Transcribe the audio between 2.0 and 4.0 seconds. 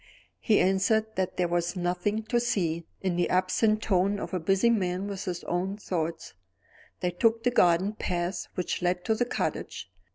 to see, in the absent